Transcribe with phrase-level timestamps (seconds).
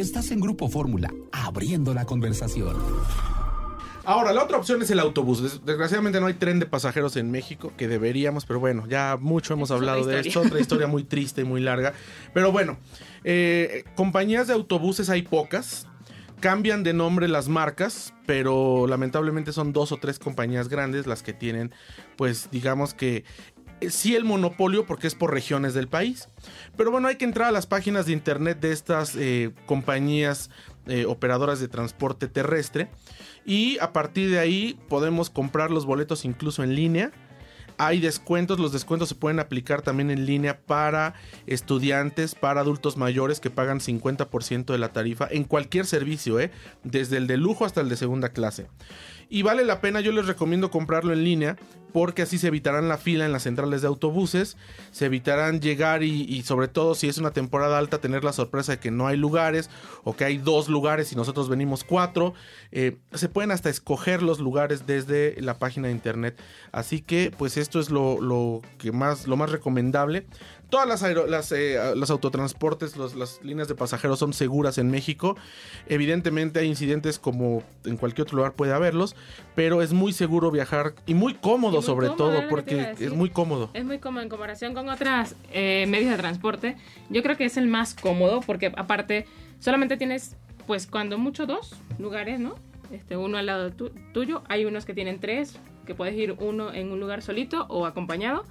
[0.00, 2.74] Estás en Grupo Fórmula, abriendo la conversación.
[4.06, 5.60] Ahora, la otra opción es el autobús.
[5.66, 9.70] Desgraciadamente no hay tren de pasajeros en México, que deberíamos, pero bueno, ya mucho hemos
[9.70, 10.40] hablado de esto.
[10.40, 11.92] Otra historia muy triste y muy larga.
[12.32, 12.78] Pero bueno,
[13.24, 15.86] eh, compañías de autobuses hay pocas.
[16.40, 21.34] Cambian de nombre las marcas, pero lamentablemente son dos o tres compañías grandes las que
[21.34, 21.74] tienen,
[22.16, 23.24] pues digamos que
[23.88, 26.28] sí el monopolio porque es por regiones del país.
[26.76, 30.50] Pero bueno, hay que entrar a las páginas de internet de estas eh, compañías
[30.86, 32.90] eh, operadoras de transporte terrestre
[33.44, 37.12] y a partir de ahí podemos comprar los boletos incluso en línea.
[37.82, 41.14] Hay descuentos, los descuentos se pueden aplicar también en línea para
[41.46, 46.36] estudiantes, para adultos mayores que pagan 50% de la tarifa en cualquier servicio,
[46.84, 48.66] desde el de lujo hasta el de segunda clase.
[49.32, 51.56] Y vale la pena, yo les recomiendo comprarlo en línea
[51.92, 54.56] porque así se evitarán la fila en las centrales de autobuses,
[54.90, 58.78] se evitarán llegar y, sobre todo si es una temporada alta tener la sorpresa de
[58.78, 59.70] que no hay lugares
[60.04, 62.34] o que hay dos lugares y nosotros venimos cuatro.
[62.72, 66.40] Eh, se pueden hasta escoger los lugares desde la página de internet.
[66.72, 70.26] Así que pues esto es lo, lo que más, lo más recomendable.
[70.70, 75.36] Todas las, las eh, autotransportes, las líneas de pasajeros son seguras en México.
[75.86, 79.14] Evidentemente hay incidentes como en cualquier otro lugar puede haberlos,
[79.54, 83.70] pero es muy seguro viajar y muy cómodo sobre todo porque es muy cómodo.
[83.72, 86.76] Es muy cómodo en comparación con otras eh, medios de transporte.
[87.08, 89.26] Yo creo que es el más cómodo porque aparte
[89.60, 90.34] solamente tienes
[90.66, 92.56] pues cuando mucho dos lugares, ¿no?
[92.90, 93.70] Este, uno al lado
[94.12, 94.42] tuyo.
[94.48, 98.44] Hay unos que tienen tres, que puedes ir uno en un lugar solito o acompañado.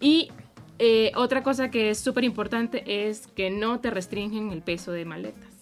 [0.00, 0.30] Y
[0.78, 5.04] eh, otra cosa que es súper importante es que no te restringen el peso de
[5.04, 5.52] maletas.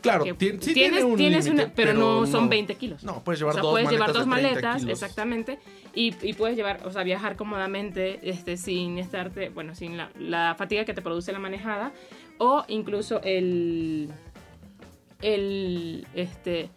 [0.00, 3.04] Claro, tienes, un tienes pero, no son 20 kilos.
[3.04, 4.06] No, puedes llevar o sea, dos puedes maletas.
[4.06, 5.58] llevar dos maletas, exactamente.
[5.94, 10.94] Y, puedes llevar, o sea, viajar cómodamente este, sin estarte, bueno, sin la, fatiga que
[10.94, 11.92] te produce la manejada.
[12.38, 14.08] O incluso el.
[15.20, 16.06] El.
[16.14, 16.70] Este.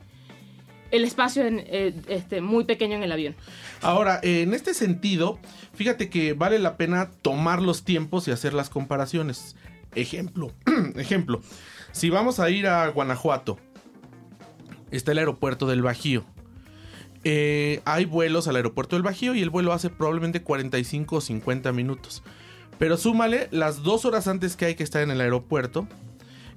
[0.94, 3.36] El espacio en, eh, este, muy pequeño en el avión.
[3.82, 5.40] Ahora, en este sentido,
[5.74, 9.56] fíjate que vale la pena tomar los tiempos y hacer las comparaciones.
[9.96, 10.52] Ejemplo,
[10.96, 11.42] ejemplo,
[11.92, 13.58] si vamos a ir a Guanajuato,
[14.92, 16.26] está el aeropuerto del Bajío.
[17.24, 21.72] Eh, hay vuelos al aeropuerto del Bajío y el vuelo hace probablemente 45 o 50
[21.72, 22.22] minutos.
[22.78, 25.88] Pero súmale las dos horas antes que hay que estar en el aeropuerto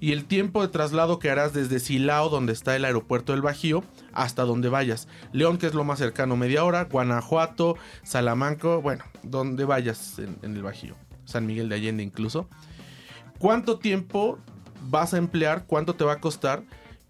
[0.01, 3.85] y el tiempo de traslado que harás desde Silao, donde está el aeropuerto del Bajío,
[4.13, 5.09] hasta donde vayas.
[5.33, 6.85] León, que es lo más cercano, media hora.
[6.85, 10.95] Guanajuato, Salamanca, bueno, donde vayas en, el Bajío.
[11.25, 12.49] San Miguel de Allende incluso.
[13.39, 14.39] ¿Cuánto tiempo
[14.89, 15.65] vas a emplear?
[15.67, 16.63] ¿Cuánto te va a costar?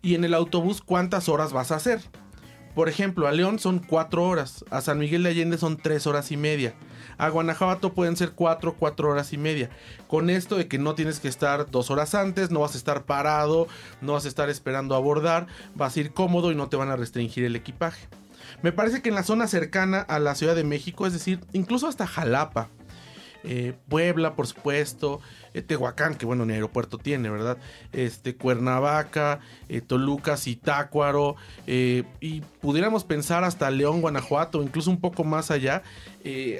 [0.02, 2.00] Y en el autobús, ¿cuántas horas vas a hacer?
[2.76, 6.30] Por ejemplo, a León son cuatro horas, a San Miguel de Allende son tres horas
[6.30, 6.74] y media.
[7.16, 9.70] A Guanajuato pueden ser 4, 4 horas y media.
[10.08, 13.04] Con esto de que no tienes que estar dos horas antes, no vas a estar
[13.06, 13.66] parado,
[14.02, 16.96] no vas a estar esperando abordar, vas a ir cómodo y no te van a
[16.96, 18.08] restringir el equipaje.
[18.60, 21.88] Me parece que en la zona cercana a la Ciudad de México, es decir, incluso
[21.88, 22.68] hasta Jalapa,
[23.48, 25.20] eh, Puebla, por supuesto,
[25.54, 27.58] eh, Tehuacán, que bueno, ni aeropuerto tiene, ¿verdad?
[27.92, 31.36] Este, Cuernavaca, eh, Toluca, Zitácuaro,
[31.66, 35.82] y pudiéramos pensar hasta León, Guanajuato, incluso un poco más allá.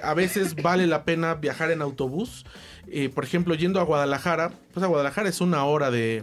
[0.03, 2.45] a veces vale la pena viajar en autobús.
[3.15, 6.23] Por ejemplo, yendo a Guadalajara, pues a Guadalajara es una hora de,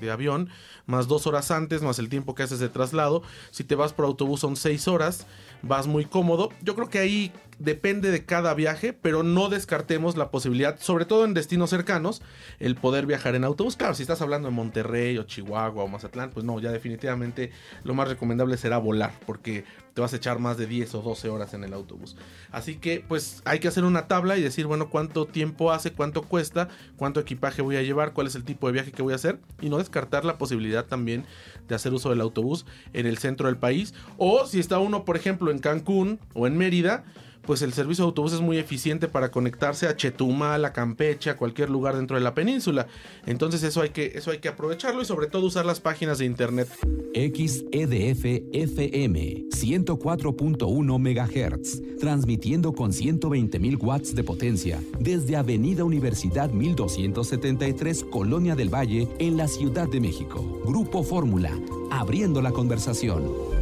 [0.00, 0.50] de avión
[0.86, 3.22] más dos horas antes, más el tiempo que haces de traslado.
[3.50, 5.26] Si te vas por autobús son seis horas,
[5.62, 6.50] vas muy cómodo.
[6.62, 11.24] Yo creo que ahí depende de cada viaje, pero no descartemos la posibilidad, sobre todo
[11.24, 12.22] en destinos cercanos,
[12.58, 13.76] el poder viajar en autobús.
[13.76, 17.50] Claro, si estás hablando de Monterrey o Chihuahua o Mazatlán, pues no, ya definitivamente
[17.82, 19.64] lo más recomendable será volar, porque
[19.94, 22.16] te vas a echar más de 10 o 12 horas en el autobús.
[22.52, 26.22] Así que pues hay que hacer una tabla y decir, bueno, cuánto tiempo hace, cuánto
[26.22, 29.16] cuesta, cuánto equipaje voy a llevar, cuál es el tipo de viaje que voy a
[29.16, 31.24] hacer y no descartar la posibilidad también
[31.68, 33.94] de hacer uso del autobús en el centro del país.
[34.18, 37.04] O si está uno, por ejemplo, en Cancún o en Mérida,
[37.46, 41.36] pues el servicio de autobús es muy eficiente para conectarse a Chetumal, a Campeche, a
[41.36, 42.86] cualquier lugar dentro de la península.
[43.24, 46.26] Entonces eso hay que, eso hay que aprovecharlo y sobre todo usar las páginas de
[46.26, 46.68] internet.
[47.14, 58.54] XEDF FM 104.1 MHz, transmitiendo con 120.000 watts de potencia desde Avenida Universidad 1273, Colonia
[58.54, 60.62] del Valle, en la Ciudad de México.
[60.66, 61.52] Grupo Fórmula,
[61.90, 63.55] abriendo la conversación.